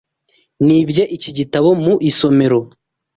[0.65, 2.59] Nibye iki gitabo mu isomero.